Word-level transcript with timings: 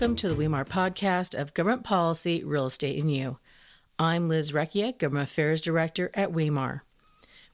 welcome 0.00 0.14
to 0.14 0.28
the 0.28 0.36
WeMAR 0.36 0.64
podcast 0.64 1.34
of 1.34 1.52
Government 1.54 1.82
Policy, 1.82 2.44
Real 2.44 2.66
Estate, 2.66 3.02
and 3.02 3.12
You. 3.12 3.38
I'm 3.98 4.28
Liz 4.28 4.52
Recchia, 4.52 4.96
Government 4.96 5.28
Affairs 5.28 5.60
Director 5.60 6.12
at 6.14 6.30
WeMAR. 6.30 6.82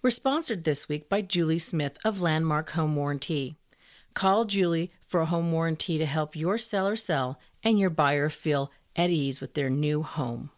We're 0.03 0.11
sponsored 0.11 0.64
this 0.64 0.86
week 0.86 1.09
by 1.09 1.22
Julie 1.22 1.59
Smith 1.59 1.96
of 2.04 2.21
Landmark 2.21 2.72
Home 2.72 2.96
Warranty. 2.96 3.57
Call 4.12 4.45
Julie 4.45 4.93
for 5.07 5.22
a 5.22 5.25
home 5.25 5.53
warranty 5.53 5.96
to 5.96 6.04
help 6.04 6.36
your 6.36 6.59
seller 6.59 6.96
sell 6.96 7.41
and 7.62 7.79
your 7.79 7.89
buyer 7.89 8.29
feel 8.29 8.71
at 8.95 9.08
ease 9.08 9.40
with 9.40 9.54
their 9.54 9.71
new 9.71 10.03
home. 10.03 10.50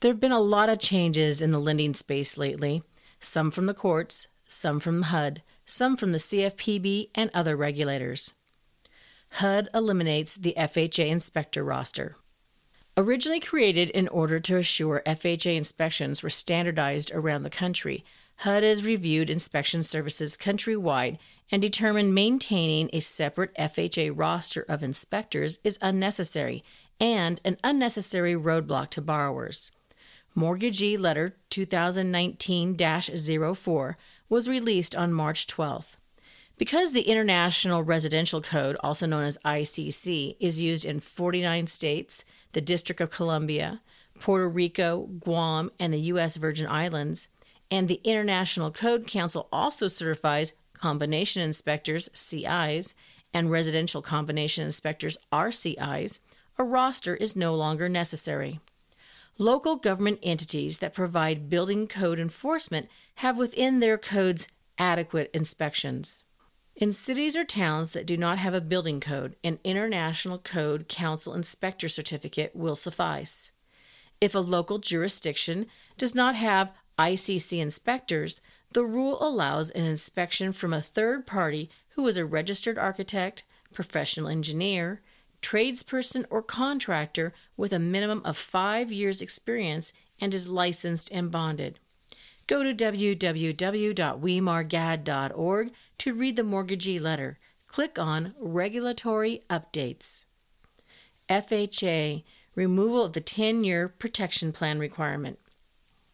There 0.00 0.12
have 0.12 0.20
been 0.20 0.30
a 0.30 0.38
lot 0.38 0.68
of 0.68 0.78
changes 0.78 1.42
in 1.42 1.50
the 1.50 1.58
lending 1.58 1.94
space 1.94 2.38
lately, 2.38 2.84
some 3.18 3.50
from 3.50 3.66
the 3.66 3.74
courts, 3.74 4.28
some 4.46 4.78
from 4.78 5.02
HUD, 5.02 5.42
some 5.64 5.96
from 5.96 6.12
the 6.12 6.18
CFPB, 6.18 7.08
and 7.16 7.32
other 7.34 7.56
regulators. 7.56 8.32
HUD 9.30 9.68
eliminates 9.74 10.36
the 10.36 10.54
FHA 10.56 11.08
inspector 11.08 11.62
roster. 11.62 12.16
Originally 12.96 13.38
created 13.38 13.90
in 13.90 14.08
order 14.08 14.40
to 14.40 14.56
assure 14.56 15.02
FHA 15.06 15.56
inspections 15.56 16.22
were 16.22 16.30
standardized 16.30 17.12
around 17.14 17.44
the 17.44 17.50
country, 17.50 18.04
HUD 18.38 18.62
has 18.62 18.84
reviewed 18.84 19.30
inspection 19.30 19.82
services 19.82 20.36
countrywide 20.36 21.18
and 21.50 21.62
determined 21.62 22.14
maintaining 22.14 22.90
a 22.92 23.00
separate 23.00 23.54
FHA 23.54 24.12
roster 24.14 24.64
of 24.68 24.82
inspectors 24.82 25.58
is 25.64 25.78
unnecessary 25.80 26.64
and 27.00 27.40
an 27.44 27.56
unnecessary 27.62 28.34
roadblock 28.34 28.90
to 28.90 29.00
borrowers. 29.00 29.70
Mortgagee 30.34 30.96
Letter 30.96 31.36
2019 31.50 32.76
04 32.76 33.96
was 34.28 34.48
released 34.48 34.94
on 34.94 35.12
March 35.12 35.46
12th. 35.46 35.96
Because 36.58 36.92
the 36.92 37.02
International 37.02 37.84
Residential 37.84 38.42
Code, 38.42 38.76
also 38.80 39.06
known 39.06 39.22
as 39.22 39.38
ICC, 39.44 40.36
is 40.40 40.60
used 40.60 40.84
in 40.84 40.98
49 40.98 41.68
states, 41.68 42.24
the 42.52 42.60
District 42.60 43.00
of 43.00 43.10
Columbia, 43.10 43.80
Puerto 44.18 44.48
Rico, 44.48 45.08
Guam, 45.20 45.70
and 45.78 45.94
the 45.94 46.00
U.S. 46.00 46.36
Virgin 46.36 46.66
Islands, 46.68 47.28
and 47.70 47.86
the 47.86 48.00
International 48.02 48.72
Code 48.72 49.06
Council 49.06 49.48
also 49.52 49.86
certifies 49.86 50.54
combination 50.72 51.42
inspectors, 51.42 52.08
CIs, 52.12 52.96
and 53.32 53.50
residential 53.50 54.02
combination 54.02 54.64
inspectors, 54.64 55.18
RCIs, 55.32 56.18
a 56.58 56.64
roster 56.64 57.14
is 57.14 57.36
no 57.36 57.54
longer 57.54 57.88
necessary. 57.88 58.58
Local 59.38 59.76
government 59.76 60.18
entities 60.24 60.78
that 60.78 60.94
provide 60.94 61.48
building 61.48 61.86
code 61.86 62.18
enforcement 62.18 62.88
have 63.16 63.38
within 63.38 63.78
their 63.78 63.96
codes 63.96 64.48
adequate 64.76 65.30
inspections. 65.32 66.24
In 66.78 66.92
cities 66.92 67.36
or 67.36 67.44
towns 67.44 67.92
that 67.92 68.06
do 68.06 68.16
not 68.16 68.38
have 68.38 68.54
a 68.54 68.60
building 68.60 69.00
code, 69.00 69.34
an 69.42 69.58
International 69.64 70.38
Code 70.38 70.86
Council 70.86 71.34
inspector 71.34 71.88
certificate 71.88 72.54
will 72.54 72.76
suffice. 72.76 73.50
If 74.20 74.32
a 74.32 74.38
local 74.38 74.78
jurisdiction 74.78 75.66
does 75.96 76.14
not 76.14 76.36
have 76.36 76.72
ICC 76.96 77.58
inspectors, 77.58 78.40
the 78.74 78.84
rule 78.84 79.18
allows 79.20 79.70
an 79.70 79.86
inspection 79.86 80.52
from 80.52 80.72
a 80.72 80.80
third 80.80 81.26
party 81.26 81.68
who 81.96 82.06
is 82.06 82.16
a 82.16 82.24
registered 82.24 82.78
architect, 82.78 83.42
professional 83.74 84.28
engineer, 84.28 85.02
tradesperson, 85.42 86.26
or 86.30 86.44
contractor 86.44 87.34
with 87.56 87.72
a 87.72 87.80
minimum 87.80 88.22
of 88.24 88.36
five 88.36 88.92
years' 88.92 89.20
experience 89.20 89.92
and 90.20 90.32
is 90.32 90.48
licensed 90.48 91.10
and 91.10 91.32
bonded. 91.32 91.80
Go 92.48 92.64
to 92.64 92.74
www.wemargad.org 92.74 95.72
to 95.98 96.14
read 96.14 96.36
the 96.36 96.42
mortgagee 96.42 96.98
letter. 96.98 97.38
Click 97.66 97.98
on 97.98 98.34
Regulatory 98.40 99.42
Updates. 99.48 100.24
FHA 101.28 102.24
Removal 102.54 103.04
of 103.04 103.12
the 103.12 103.20
10 103.20 103.62
year 103.62 103.88
protection 103.88 104.50
plan 104.50 104.80
requirement. 104.80 105.38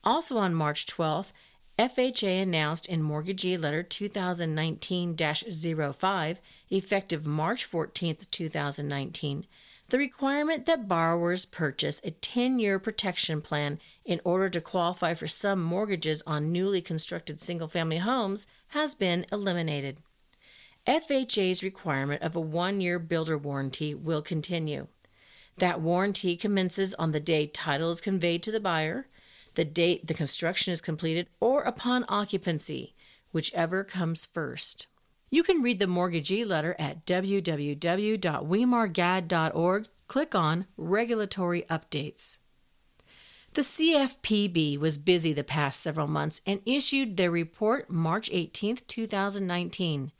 Also 0.03 0.37
on 0.37 0.55
March 0.55 0.85
12th, 0.85 1.33
FHA 1.79 2.43
announced 2.43 2.89
in 2.89 3.03
Mortgagee 3.03 3.57
Letter 3.57 3.83
2019 3.83 5.17
05, 5.17 6.41
effective 6.69 7.27
March 7.27 7.65
14, 7.65 8.17
2019, 8.31 9.47
the 9.89 9.99
requirement 9.99 10.67
that 10.67 10.89
borrowers 10.89 11.45
purchase 11.45 12.01
a 12.05 12.11
10 12.11 12.59
year 12.59 12.79
protection 12.79 13.41
plan 13.41 13.79
in 14.05 14.21
order 14.25 14.49
to 14.49 14.61
qualify 14.61 15.15
for 15.15 15.27
some 15.27 15.63
mortgages 15.63 16.23
on 16.27 16.53
newly 16.53 16.81
constructed 16.81 17.41
single 17.41 17.69
family 17.69 17.99
homes 17.99 18.47
has 18.69 18.95
been 18.95 19.27
eliminated. 19.31 20.01
FHA's 20.87 21.63
requirement 21.63 22.23
of 22.23 22.37
a 22.37 22.41
one 22.41 22.81
year 22.81 22.99
builder 22.99 23.39
warranty 23.39 23.95
will 23.95 24.23
continue. 24.23 24.87
That 25.59 25.81
warranty 25.81 26.37
commences 26.37 26.95
on 26.95 27.13
the 27.13 27.21
day 27.21 27.47
title 27.47 27.91
is 27.91 28.01
conveyed 28.01 28.43
to 28.43 28.51
the 28.51 28.61
buyer, 28.61 29.07
the 29.55 29.65
date 29.65 30.07
the 30.07 30.15
construction 30.15 30.73
is 30.73 30.81
completed, 30.81 31.29
or 31.41 31.63
upon 31.63 32.05
occupancy, 32.09 32.95
whichever 33.33 33.85
comes 33.85 34.25
first. 34.25 34.89
You 35.35 35.43
can 35.43 35.63
read 35.63 35.81
the 35.81 35.89
mortgagee 35.89 36.45
letter 36.45 36.77
at 36.79 37.05
www.wemargad.org. 37.07 39.89
Click 40.07 40.33
on 40.33 40.67
Regulatory 40.77 41.63
Updates. 41.63 42.37
The 43.55 43.63
CFPB 43.63 44.79
was 44.79 44.97
busy 44.97 45.33
the 45.33 45.43
past 45.43 45.81
several 45.81 46.07
months 46.07 46.41
and 46.47 46.61
issued 46.65 47.17
their 47.17 47.33
report 47.33 47.91
March 47.91 48.31
18, 48.33 48.77
2019. 48.87 50.13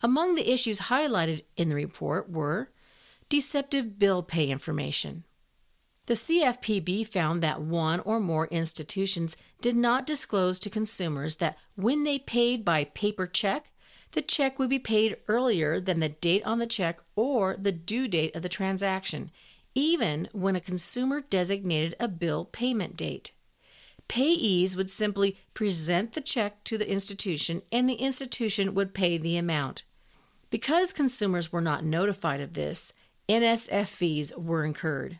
Among 0.00 0.36
the 0.36 0.52
issues 0.52 0.82
highlighted 0.82 1.42
in 1.56 1.70
the 1.70 1.74
report 1.74 2.30
were 2.30 2.70
deceptive 3.28 3.98
bill 3.98 4.22
pay 4.22 4.48
information. 4.48 5.24
The 6.06 6.14
CFPB 6.14 7.08
found 7.08 7.42
that 7.42 7.60
one 7.60 7.98
or 7.98 8.20
more 8.20 8.46
institutions 8.46 9.36
did 9.60 9.74
not 9.74 10.06
disclose 10.06 10.60
to 10.60 10.70
consumers 10.70 11.38
that 11.38 11.58
when 11.74 12.04
they 12.04 12.20
paid 12.20 12.64
by 12.64 12.84
paper 12.84 13.26
check, 13.26 13.72
the 14.12 14.22
check 14.22 14.58
would 14.58 14.70
be 14.70 14.78
paid 14.78 15.16
earlier 15.28 15.80
than 15.80 16.00
the 16.00 16.08
date 16.08 16.42
on 16.44 16.58
the 16.58 16.66
check 16.66 17.00
or 17.16 17.56
the 17.56 17.72
due 17.72 18.08
date 18.08 18.34
of 18.36 18.42
the 18.42 18.48
transaction, 18.48 19.30
even 19.74 20.28
when 20.32 20.56
a 20.56 20.60
consumer 20.60 21.20
designated 21.20 21.94
a 21.98 22.08
bill 22.08 22.44
payment 22.44 22.96
date. 22.96 23.32
Payees 24.08 24.76
would 24.76 24.90
simply 24.90 25.38
present 25.54 26.12
the 26.12 26.20
check 26.20 26.62
to 26.64 26.76
the 26.76 26.90
institution 26.90 27.62
and 27.72 27.88
the 27.88 27.94
institution 27.94 28.74
would 28.74 28.92
pay 28.92 29.16
the 29.16 29.38
amount. 29.38 29.84
Because 30.50 30.92
consumers 30.92 31.50
were 31.50 31.62
not 31.62 31.84
notified 31.84 32.42
of 32.42 32.52
this, 32.52 32.92
NSF 33.28 33.88
fees 33.88 34.36
were 34.36 34.64
incurred. 34.64 35.18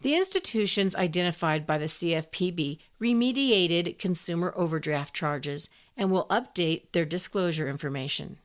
The 0.00 0.16
institutions 0.16 0.96
identified 0.96 1.64
by 1.64 1.78
the 1.78 1.86
CFPB 1.86 2.78
remediated 3.00 4.00
consumer 4.00 4.52
overdraft 4.56 5.14
charges 5.14 5.70
and 5.96 6.10
will 6.10 6.26
update 6.26 6.92
their 6.92 7.04
disclosure 7.04 7.68
information. 7.68 8.38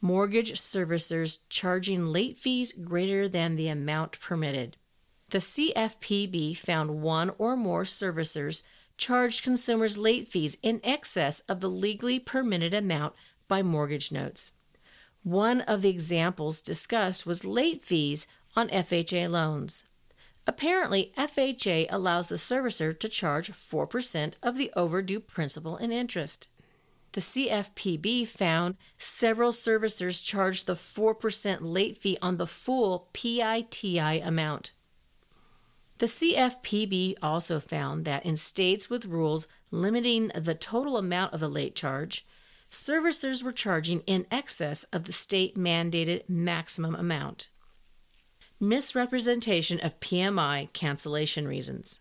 Mortgage 0.00 0.52
servicers 0.52 1.40
charging 1.48 2.06
late 2.06 2.36
fees 2.36 2.72
greater 2.72 3.28
than 3.28 3.56
the 3.56 3.68
amount 3.68 4.20
permitted. 4.20 4.76
The 5.30 5.38
CFPB 5.38 6.56
found 6.56 7.02
one 7.02 7.32
or 7.36 7.56
more 7.56 7.82
servicers 7.82 8.62
charged 8.96 9.44
consumers 9.44 9.98
late 9.98 10.28
fees 10.28 10.56
in 10.62 10.80
excess 10.82 11.40
of 11.40 11.60
the 11.60 11.68
legally 11.68 12.18
permitted 12.18 12.74
amount 12.74 13.14
by 13.46 13.62
mortgage 13.62 14.12
notes. 14.12 14.52
One 15.22 15.60
of 15.62 15.82
the 15.82 15.90
examples 15.90 16.62
discussed 16.62 17.26
was 17.26 17.44
late 17.44 17.82
fees 17.82 18.26
on 18.56 18.68
FHA 18.68 19.28
loans. 19.30 19.84
Apparently, 20.48 21.12
FHA 21.14 21.88
allows 21.90 22.30
the 22.30 22.36
servicer 22.36 22.98
to 22.98 23.08
charge 23.08 23.50
4% 23.52 24.32
of 24.42 24.56
the 24.56 24.72
overdue 24.74 25.20
principal 25.20 25.76
and 25.76 25.92
interest. 25.92 26.48
The 27.12 27.20
CFPB 27.20 28.26
found 28.26 28.76
several 28.96 29.52
servicers 29.52 30.24
charged 30.24 30.66
the 30.66 30.72
4% 30.72 31.58
late 31.60 31.98
fee 31.98 32.16
on 32.22 32.38
the 32.38 32.46
full 32.46 33.10
PITI 33.12 34.20
amount. 34.24 34.72
The 35.98 36.06
CFPB 36.06 37.16
also 37.22 37.60
found 37.60 38.06
that 38.06 38.24
in 38.24 38.38
states 38.38 38.88
with 38.88 39.04
rules 39.04 39.48
limiting 39.70 40.28
the 40.28 40.54
total 40.54 40.96
amount 40.96 41.34
of 41.34 41.40
the 41.40 41.48
late 41.48 41.74
charge, 41.74 42.24
servicers 42.70 43.42
were 43.42 43.52
charging 43.52 44.00
in 44.06 44.26
excess 44.30 44.84
of 44.84 45.04
the 45.04 45.12
state 45.12 45.56
mandated 45.56 46.26
maximum 46.26 46.94
amount 46.94 47.50
misrepresentation 48.60 49.80
of 49.80 50.00
PMI 50.00 50.72
cancellation 50.72 51.46
reasons. 51.46 52.00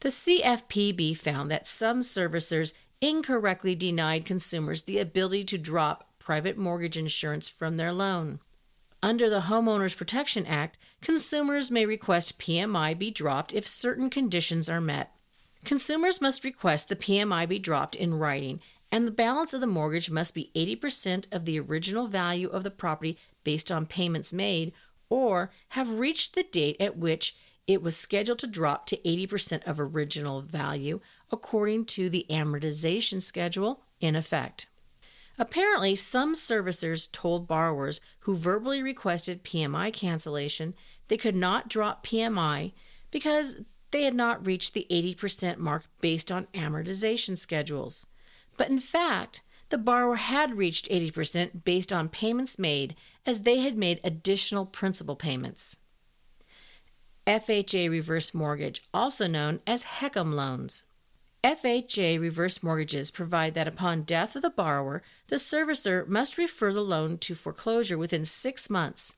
The 0.00 0.08
CFPB 0.08 1.16
found 1.16 1.50
that 1.50 1.66
some 1.66 2.00
servicers 2.00 2.74
incorrectly 3.00 3.74
denied 3.74 4.24
consumers 4.24 4.82
the 4.82 4.98
ability 4.98 5.44
to 5.44 5.58
drop 5.58 6.08
private 6.18 6.56
mortgage 6.56 6.96
insurance 6.96 7.48
from 7.48 7.76
their 7.76 7.92
loan. 7.92 8.40
Under 9.02 9.28
the 9.28 9.42
Homeowners 9.42 9.96
Protection 9.96 10.46
Act, 10.46 10.78
consumers 11.02 11.70
may 11.70 11.84
request 11.84 12.38
PMI 12.38 12.98
be 12.98 13.10
dropped 13.10 13.52
if 13.52 13.66
certain 13.66 14.08
conditions 14.08 14.68
are 14.68 14.80
met. 14.80 15.12
Consumers 15.64 16.20
must 16.22 16.44
request 16.44 16.88
the 16.88 16.96
PMI 16.96 17.46
be 17.46 17.58
dropped 17.58 17.94
in 17.94 18.18
writing, 18.18 18.60
and 18.90 19.06
the 19.06 19.12
balance 19.12 19.52
of 19.52 19.60
the 19.60 19.66
mortgage 19.66 20.10
must 20.10 20.34
be 20.34 20.50
80% 20.54 21.26
of 21.32 21.44
the 21.44 21.60
original 21.60 22.06
value 22.06 22.48
of 22.48 22.62
the 22.62 22.70
property 22.70 23.18
based 23.42 23.70
on 23.70 23.84
payments 23.84 24.32
made 24.32 24.72
or 25.08 25.50
have 25.70 25.98
reached 25.98 26.34
the 26.34 26.42
date 26.42 26.76
at 26.80 26.96
which 26.96 27.36
it 27.66 27.82
was 27.82 27.96
scheduled 27.96 28.38
to 28.40 28.46
drop 28.46 28.86
to 28.86 28.96
80% 28.98 29.66
of 29.66 29.80
original 29.80 30.40
value 30.40 31.00
according 31.30 31.86
to 31.86 32.10
the 32.10 32.26
amortization 32.28 33.22
schedule 33.22 33.82
in 34.00 34.14
effect. 34.14 34.66
Apparently, 35.38 35.96
some 35.96 36.34
servicers 36.34 37.10
told 37.10 37.48
borrowers 37.48 38.00
who 38.20 38.36
verbally 38.36 38.82
requested 38.82 39.44
PMI 39.44 39.92
cancellation 39.92 40.74
they 41.08 41.16
could 41.16 41.34
not 41.34 41.68
drop 41.68 42.06
PMI 42.06 42.72
because 43.10 43.62
they 43.90 44.02
had 44.02 44.14
not 44.14 44.46
reached 44.46 44.74
the 44.74 44.86
80% 44.90 45.58
mark 45.58 45.84
based 46.00 46.30
on 46.30 46.46
amortization 46.54 47.36
schedules. 47.36 48.06
But 48.56 48.70
in 48.70 48.78
fact, 48.78 49.42
the 49.68 49.78
borrower 49.78 50.16
had 50.16 50.56
reached 50.56 50.90
80% 50.90 51.64
based 51.64 51.92
on 51.92 52.08
payments 52.08 52.58
made 52.58 52.94
as 53.26 53.42
they 53.42 53.58
had 53.58 53.78
made 53.78 54.00
additional 54.04 54.66
principal 54.66 55.16
payments. 55.16 55.78
FHA 57.26 57.90
reverse 57.90 58.34
mortgage, 58.34 58.82
also 58.92 59.26
known 59.26 59.60
as 59.66 59.84
HECM 59.84 60.34
loans. 60.34 60.84
FHA 61.42 62.20
reverse 62.20 62.62
mortgages 62.62 63.10
provide 63.10 63.54
that 63.54 63.68
upon 63.68 64.02
death 64.02 64.36
of 64.36 64.42
the 64.42 64.50
borrower, 64.50 65.02
the 65.28 65.36
servicer 65.36 66.06
must 66.06 66.38
refer 66.38 66.72
the 66.72 66.82
loan 66.82 67.18
to 67.18 67.34
foreclosure 67.34 67.98
within 67.98 68.24
six 68.24 68.70
months. 68.70 69.14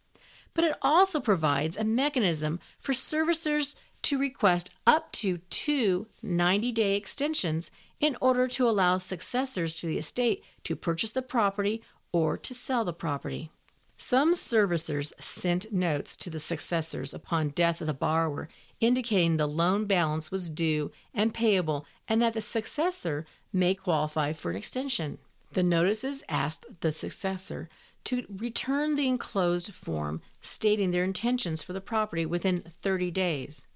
But 0.55 0.65
it 0.65 0.77
also 0.83 1.21
provides 1.21 1.77
a 1.77 1.85
mechanism 1.85 2.59
for 2.79 2.93
servicers 2.93 3.77
to 4.03 4.19
request 4.19 4.75
up 4.87 5.11
to 5.13 5.39
two 5.51 6.07
90 6.23 6.73
day 6.73 6.97
extensions 6.97 7.71
in 8.01 8.17
order 8.21 8.47
to 8.47 8.69
allow 8.69 8.97
successors 8.97 9.75
to 9.77 9.87
the 9.87 9.99
estate 9.99 10.45
to 10.65 10.77
purchase 10.77 11.13
the 11.13 11.23
property 11.23 11.83
or 12.13 12.37
to 12.37 12.55
sell 12.55 12.85
the 12.85 12.93
property. 12.93 13.51
Some 13.97 14.35
servicers 14.35 15.15
sent 15.21 15.73
notes 15.73 16.17
to 16.19 16.29
the 16.29 16.39
successors 16.39 17.15
upon 17.15 17.49
death 17.49 17.81
of 17.81 17.87
the 17.87 17.95
borrower 17.95 18.49
indicating 18.79 19.37
the 19.37 19.47
loan 19.47 19.87
balance 19.87 20.31
was 20.31 20.51
due 20.51 20.93
and 21.15 21.33
payable 21.33 21.87
and 22.07 22.21
that 22.21 22.35
the 22.35 22.43
successor 22.43 23.25
may 23.53 23.75
qualify 23.75 24.33
for 24.35 24.51
an 24.51 24.57
extension. 24.57 25.19
The 25.53 25.63
notices 25.63 26.23
asked 26.29 26.83
the 26.83 26.93
successor 26.93 27.71
to 28.05 28.27
return 28.29 28.97
the 28.97 29.09
enclosed 29.09 29.73
form 29.73 30.21
stating 30.41 30.91
their 30.91 31.05
intentions 31.05 31.63
for 31.63 31.73
the 31.73 31.81
property 31.81 32.27
within 32.27 32.61
30 32.61 33.11
days. 33.11 33.67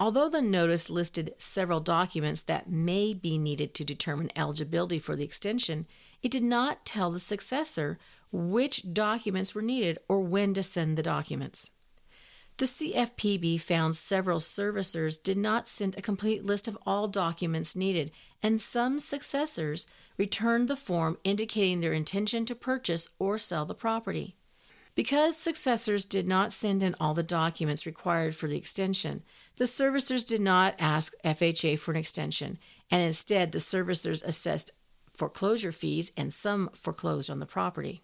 Although 0.00 0.30
the 0.30 0.40
notice 0.40 0.88
listed 0.88 1.34
several 1.36 1.80
documents 1.80 2.40
that 2.44 2.70
may 2.70 3.12
be 3.12 3.36
needed 3.36 3.74
to 3.74 3.84
determine 3.84 4.30
eligibility 4.34 4.98
for 4.98 5.14
the 5.14 5.24
extension, 5.24 5.86
it 6.22 6.30
did 6.30 6.42
not 6.42 6.86
tell 6.86 7.10
the 7.10 7.20
successor 7.20 7.98
which 8.32 8.94
documents 8.94 9.54
were 9.54 9.60
needed 9.60 9.98
or 10.08 10.20
when 10.20 10.54
to 10.54 10.62
send 10.62 10.96
the 10.96 11.02
documents. 11.02 11.72
The 12.56 12.64
CFPB 12.64 13.60
found 13.60 13.94
several 13.94 14.38
servicers 14.38 15.22
did 15.22 15.36
not 15.36 15.68
send 15.68 15.98
a 15.98 16.02
complete 16.02 16.44
list 16.46 16.66
of 16.66 16.78
all 16.86 17.06
documents 17.06 17.76
needed, 17.76 18.10
and 18.42 18.58
some 18.58 18.98
successors 18.98 19.86
returned 20.16 20.68
the 20.68 20.76
form 20.76 21.18
indicating 21.24 21.80
their 21.80 21.92
intention 21.92 22.46
to 22.46 22.54
purchase 22.54 23.10
or 23.18 23.36
sell 23.36 23.66
the 23.66 23.74
property. 23.74 24.34
Because 24.94 25.36
successors 25.36 26.04
did 26.04 26.26
not 26.26 26.52
send 26.52 26.82
in 26.82 26.96
all 27.00 27.14
the 27.14 27.22
documents 27.22 27.86
required 27.86 28.34
for 28.34 28.48
the 28.48 28.56
extension, 28.56 29.22
the 29.56 29.64
servicers 29.64 30.26
did 30.26 30.40
not 30.40 30.74
ask 30.78 31.14
FHA 31.24 31.78
for 31.78 31.92
an 31.92 31.96
extension, 31.96 32.58
and 32.90 33.02
instead 33.02 33.52
the 33.52 33.58
servicers 33.58 34.24
assessed 34.24 34.72
foreclosure 35.12 35.72
fees 35.72 36.12
and 36.16 36.32
some 36.32 36.70
foreclosed 36.74 37.30
on 37.30 37.38
the 37.40 37.46
property. 37.46 38.02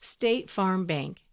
State 0.00 0.50
Farm 0.50 0.86
Bank. 0.86 1.24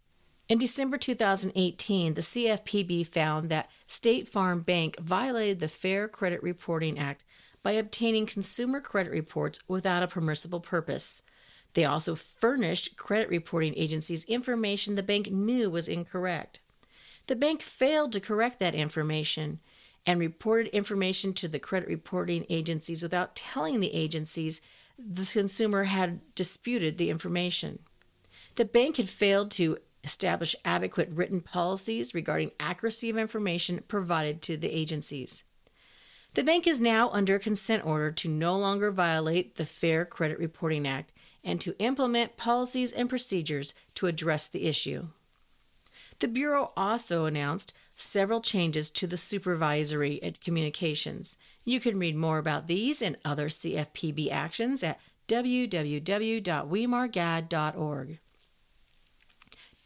In 0.48 0.58
December 0.58 0.98
2018, 0.98 2.14
the 2.14 2.20
CFPB 2.20 3.06
found 3.06 3.48
that 3.48 3.70
State 3.86 4.28
Farm 4.28 4.60
Bank 4.60 4.98
violated 4.98 5.60
the 5.60 5.68
Fair 5.68 6.08
Credit 6.08 6.42
Reporting 6.42 6.98
Act 6.98 7.24
by 7.62 7.72
obtaining 7.72 8.26
consumer 8.26 8.80
credit 8.80 9.10
reports 9.10 9.60
without 9.68 10.02
a 10.02 10.08
permissible 10.08 10.60
purpose. 10.60 11.22
They 11.74 11.84
also 11.84 12.14
furnished 12.14 12.96
credit 12.96 13.28
reporting 13.28 13.74
agencies 13.76 14.24
information 14.24 14.94
the 14.94 15.02
bank 15.02 15.30
knew 15.30 15.70
was 15.70 15.88
incorrect. 15.88 16.60
The 17.26 17.36
bank 17.36 17.62
failed 17.62 18.12
to 18.12 18.20
correct 18.20 18.58
that 18.60 18.74
information 18.74 19.60
and 20.04 20.18
reported 20.18 20.74
information 20.74 21.32
to 21.34 21.48
the 21.48 21.58
credit 21.58 21.88
reporting 21.88 22.44
agencies 22.50 23.02
without 23.02 23.36
telling 23.36 23.80
the 23.80 23.94
agencies 23.94 24.60
the 24.98 25.28
consumer 25.32 25.84
had 25.84 26.20
disputed 26.34 26.98
the 26.98 27.10
information. 27.10 27.78
The 28.56 28.64
bank 28.64 28.96
had 28.96 29.08
failed 29.08 29.50
to 29.52 29.78
establish 30.04 30.56
adequate 30.64 31.08
written 31.10 31.40
policies 31.40 32.14
regarding 32.14 32.50
accuracy 32.58 33.08
of 33.08 33.16
information 33.16 33.82
provided 33.86 34.42
to 34.42 34.56
the 34.56 34.74
agencies. 34.74 35.44
The 36.34 36.42
bank 36.42 36.66
is 36.66 36.80
now 36.80 37.10
under 37.10 37.38
consent 37.38 37.84
order 37.84 38.10
to 38.10 38.28
no 38.28 38.56
longer 38.56 38.90
violate 38.90 39.56
the 39.56 39.66
Fair 39.66 40.06
Credit 40.06 40.38
Reporting 40.38 40.88
Act 40.88 41.12
and 41.44 41.60
to 41.60 41.78
implement 41.78 42.38
policies 42.38 42.92
and 42.92 43.08
procedures 43.08 43.74
to 43.94 44.06
address 44.06 44.48
the 44.48 44.66
issue. 44.66 45.06
The 46.20 46.28
Bureau 46.28 46.72
also 46.76 47.24
announced 47.26 47.74
several 47.94 48.40
changes 48.40 48.90
to 48.92 49.06
the 49.06 49.18
supervisory 49.18 50.34
communications. 50.42 51.36
You 51.64 51.80
can 51.80 51.98
read 51.98 52.16
more 52.16 52.38
about 52.38 52.66
these 52.66 53.02
and 53.02 53.18
other 53.24 53.48
CFPB 53.48 54.30
actions 54.30 54.82
at 54.82 54.98
www.wemargad.org. 55.28 58.18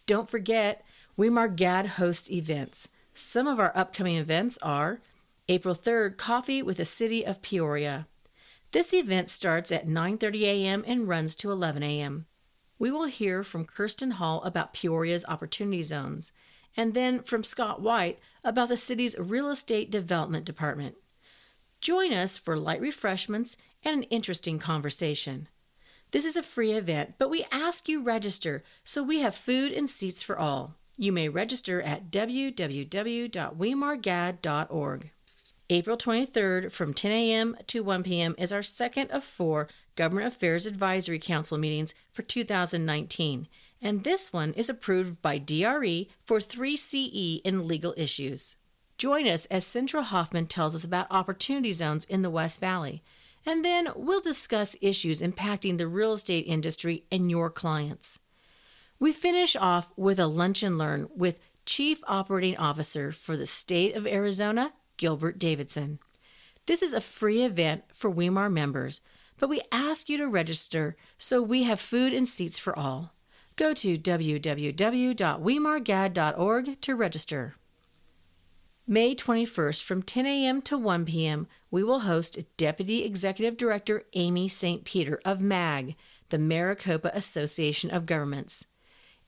Don't 0.07 0.29
forget, 0.29 0.85
WeMarGad 1.19 1.87
hosts 1.87 2.31
events. 2.31 2.89
Some 3.15 3.49
of 3.49 3.59
our 3.59 3.73
upcoming 3.75 4.17
events 4.17 4.59
are 4.59 5.01
April 5.49 5.77
3rd, 5.77 6.17
Coffee 6.17 6.61
with 6.61 6.79
the 6.79 6.85
City 6.85 7.25
of 7.25 7.41
Peoria. 7.41 8.09
This 8.73 8.93
event 8.93 9.31
starts 9.31 9.71
at 9.71 9.87
9:30 9.87 10.43
a.m. 10.43 10.83
and 10.89 11.07
runs 11.07 11.37
to 11.37 11.53
11 11.53 11.85
a.m. 11.85 12.27
We 12.81 12.91
will 12.91 13.05
hear 13.05 13.45
from 13.45 13.65
Kirsten 13.65 14.11
Hall 14.13 14.43
about 14.43 14.75
Peoria's 14.75 15.25
opportunity 15.27 15.85
zones 15.85 16.33
and 16.77 16.95
then 16.95 17.23
from 17.23 17.45
Scott 17.45 17.81
White 17.81 18.19
about 18.45 18.69
the 18.69 18.77
city's 18.77 19.17
real 19.19 19.49
estate 19.49 19.89
development 19.89 20.45
department. 20.45 20.97
Join 21.81 22.13
us 22.13 22.37
for 22.37 22.59
light 22.59 22.81
refreshments 22.81 23.57
and 23.85 23.99
an 23.99 24.03
interesting 24.05 24.59
conversation. 24.59 25.49
This 26.11 26.25
is 26.25 26.35
a 26.35 26.43
free 26.43 26.73
event, 26.73 27.15
but 27.19 27.31
we 27.31 27.47
ask 27.53 27.89
you 27.89 28.03
register 28.03 28.65
so 28.83 29.05
we 29.05 29.21
have 29.21 29.37
food 29.37 29.71
and 29.71 29.89
seats 29.89 30.23
for 30.23 30.37
all. 30.37 30.75
You 30.97 31.13
may 31.13 31.29
register 31.29 31.81
at 31.81 32.11
www.wemargad.org. 32.11 35.11
April 35.69 35.97
23rd 35.97 36.71
from 36.71 36.95
10 36.95 37.11
a.m. 37.11 37.57
to 37.67 37.83
1 37.83 38.05
p.m. 38.05 38.37
is 38.39 38.53
our 38.53 38.63
second 38.63 39.11
of 39.11 39.25
four 39.25 39.67
Government 39.97 40.29
Affairs 40.29 40.65
Advisory 40.65 41.19
Council 41.19 41.59
meetings 41.59 41.93
for 42.13 42.23
2019, 42.23 43.49
and 43.83 44.05
this 44.05 44.33
one 44.33 44.53
is 44.53 44.69
approved 44.69 45.21
by 45.21 45.39
DRE 45.39 46.07
for 46.25 46.39
3CE 46.39 47.41
in 47.43 47.67
legal 47.67 47.95
issues. 47.97 48.57
Join 48.97 49.27
us 49.27 49.47
as 49.47 49.65
Sintra 49.65 50.05
Hoffman 50.05 50.47
tells 50.47 50.77
us 50.77 50.85
about 50.85 51.09
opportunity 51.11 51.73
zones 51.73 52.05
in 52.05 52.23
the 52.23 52.31
West 52.31 52.61
Valley, 52.61 53.03
and 53.45 53.65
then 53.65 53.89
we'll 53.97 54.21
discuss 54.21 54.77
issues 54.81 55.21
impacting 55.21 55.79
the 55.79 55.89
real 55.89 56.13
estate 56.13 56.47
industry 56.47 57.03
and 57.11 57.29
your 57.29 57.51
clients. 57.51 58.21
We 59.01 59.13
finish 59.13 59.57
off 59.57 59.93
with 59.97 60.21
a 60.21 60.29
lunch 60.29 60.63
and 60.63 60.79
learn 60.79 61.09
with 61.17 61.41
Chief 61.65 62.03
Operating 62.07 62.57
Officer 62.57 63.11
for 63.11 63.37
the 63.37 63.47
state 63.47 63.97
of 63.97 64.07
Arizona, 64.07 64.73
Gilbert 64.97 65.39
Davidson. 65.39 65.99
This 66.67 66.83
is 66.83 66.93
a 66.93 67.01
free 67.01 67.43
event 67.43 67.85
for 67.93 68.13
WeMAR 68.13 68.53
members, 68.53 69.03
but 69.39 69.49
we 69.49 69.61
ask 69.71 70.09
you 70.09 70.17
to 70.19 70.27
register 70.27 70.97
so 71.19 71.41
we 71.43 71.63
have 71.65 71.81
food 71.81 72.13
and 72.13 72.27
seats 72.27 72.59
for 72.59 72.77
all. 72.79 73.13
Go 73.57 73.73
to 73.73 73.99
www.wemargad.org 73.99 76.81
to 76.81 76.95
register. 76.95 77.55
May 78.89 79.17
21st 79.17 79.83
from 79.83 80.03
10 80.03 80.27
a.m. 80.27 80.63
to 80.63 80.79
1 80.79 81.07
p.m., 81.07 81.49
we 81.71 81.83
will 81.83 82.01
host 82.01 82.39
Deputy 82.57 83.05
Executive 83.05 83.57
Director 83.57 84.05
Amy 84.13 84.47
St. 84.47 84.85
Peter 84.85 85.21
of 85.25 85.43
MAG, 85.43 85.97
the 86.29 86.39
Maricopa 86.39 87.11
Association 87.13 87.91
of 87.91 88.07
Governments. 88.07 88.67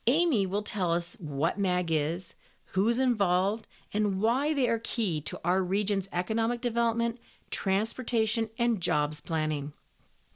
Amy 0.06 0.46
will 0.46 0.62
tell 0.62 0.92
us 0.92 1.16
what 1.18 1.58
MAG 1.58 1.90
is, 1.90 2.36
who's 2.72 2.98
involved, 2.98 3.66
and 3.92 4.20
why 4.20 4.52
they 4.54 4.68
are 4.68 4.78
key 4.78 5.20
to 5.22 5.40
our 5.44 5.62
region's 5.62 6.08
economic 6.12 6.60
development, 6.60 7.18
transportation, 7.50 8.50
and 8.58 8.80
jobs 8.80 9.20
planning. 9.20 9.72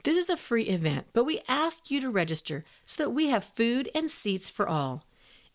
This 0.04 0.16
is 0.16 0.28
a 0.28 0.36
free 0.36 0.64
event, 0.64 1.06
but 1.12 1.24
we 1.24 1.40
ask 1.48 1.90
you 1.90 2.00
to 2.00 2.10
register 2.10 2.64
so 2.84 3.04
that 3.04 3.10
we 3.10 3.28
have 3.28 3.44
food 3.44 3.88
and 3.94 4.10
seats 4.10 4.50
for 4.50 4.68
all. 4.68 5.04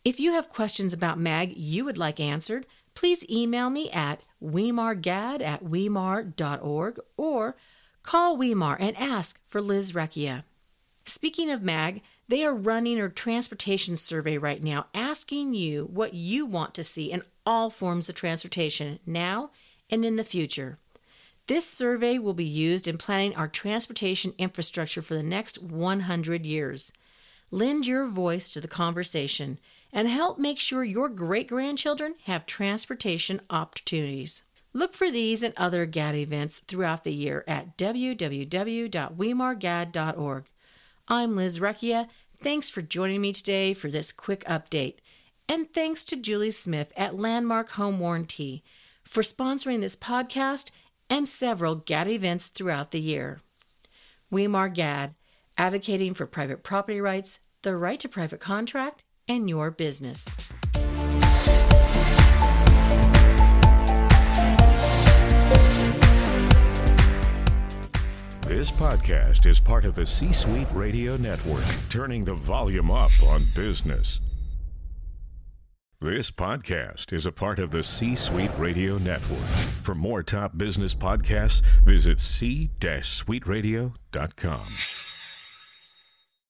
If 0.04 0.18
you 0.18 0.32
have 0.32 0.48
questions 0.48 0.92
about 0.92 1.18
MAG 1.18 1.54
you 1.56 1.84
would 1.84 1.98
like 1.98 2.20
answered, 2.20 2.66
please 2.94 3.28
email 3.28 3.68
me 3.68 3.90
at 3.90 4.22
wemargad 4.42 5.42
at 5.42 5.64
wemar.org 5.64 7.00
or 7.16 7.56
call 8.02 8.38
WeMAR 8.38 8.76
and 8.80 8.96
ask 8.96 9.38
for 9.46 9.60
Liz 9.60 9.92
Recchia. 9.92 10.44
Speaking 11.04 11.50
of 11.50 11.62
MAG, 11.62 12.02
they 12.28 12.44
are 12.44 12.54
running 12.54 13.00
a 13.00 13.08
transportation 13.08 13.96
survey 13.96 14.36
right 14.36 14.62
now 14.62 14.86
asking 14.94 15.54
you 15.54 15.84
what 15.84 16.14
you 16.14 16.44
want 16.44 16.74
to 16.74 16.84
see 16.84 17.10
in 17.10 17.22
all 17.46 17.70
forms 17.70 18.08
of 18.08 18.14
transportation 18.14 18.98
now 19.06 19.50
and 19.90 20.04
in 20.04 20.16
the 20.16 20.24
future. 20.24 20.78
This 21.46 21.66
survey 21.66 22.18
will 22.18 22.34
be 22.34 22.44
used 22.44 22.86
in 22.86 22.98
planning 22.98 23.34
our 23.34 23.48
transportation 23.48 24.34
infrastructure 24.36 25.00
for 25.00 25.14
the 25.14 25.22
next 25.22 25.62
100 25.62 26.44
years. 26.44 26.92
Lend 27.50 27.86
your 27.86 28.04
voice 28.04 28.52
to 28.52 28.60
the 28.60 28.68
conversation 28.68 29.58
and 29.90 30.10
help 30.10 30.38
make 30.38 30.58
sure 30.58 30.84
your 30.84 31.08
great 31.08 31.48
grandchildren 31.48 32.14
have 32.24 32.44
transportation 32.44 33.40
opportunities. 33.48 34.42
Look 34.74 34.92
for 34.92 35.10
these 35.10 35.42
and 35.42 35.54
other 35.56 35.86
GAD 35.86 36.16
events 36.16 36.58
throughout 36.58 37.04
the 37.04 37.14
year 37.14 37.42
at 37.48 37.78
www.wemargad.org. 37.78 40.44
I'm 41.10 41.36
Liz 41.36 41.58
Recchia. 41.58 42.06
Thanks 42.38 42.68
for 42.68 42.82
joining 42.82 43.22
me 43.22 43.32
today 43.32 43.72
for 43.72 43.88
this 43.88 44.12
quick 44.12 44.44
update. 44.44 44.96
And 45.48 45.72
thanks 45.72 46.04
to 46.04 46.20
Julie 46.20 46.50
Smith 46.50 46.92
at 46.98 47.16
Landmark 47.18 47.70
Home 47.72 47.98
Warranty 47.98 48.62
for 49.04 49.22
sponsoring 49.22 49.80
this 49.80 49.96
podcast 49.96 50.70
and 51.08 51.26
several 51.26 51.76
GAD 51.76 52.08
events 52.08 52.48
throughout 52.48 52.90
the 52.90 53.00
year. 53.00 53.40
WeMAR 54.30 54.74
GAD, 54.74 55.14
advocating 55.56 56.12
for 56.12 56.26
private 56.26 56.62
property 56.62 57.00
rights, 57.00 57.40
the 57.62 57.74
right 57.74 57.98
to 58.00 58.08
private 58.10 58.40
contract, 58.40 59.02
and 59.26 59.48
your 59.48 59.70
business. 59.70 60.36
This 68.58 68.72
podcast 68.72 69.46
is 69.46 69.60
part 69.60 69.84
of 69.84 69.94
the 69.94 70.04
C 70.04 70.32
Suite 70.32 70.66
Radio 70.72 71.16
Network, 71.16 71.62
turning 71.88 72.24
the 72.24 72.34
volume 72.34 72.90
up 72.90 73.12
on 73.28 73.44
business. 73.54 74.18
This 76.00 76.32
podcast 76.32 77.12
is 77.12 77.24
a 77.24 77.30
part 77.30 77.60
of 77.60 77.70
the 77.70 77.84
C 77.84 78.16
Suite 78.16 78.50
Radio 78.58 78.98
Network. 78.98 79.46
For 79.84 79.94
more 79.94 80.24
top 80.24 80.58
business 80.58 80.92
podcasts, 80.92 81.62
visit 81.84 82.20
c-suiteradio.com. 82.20 85.07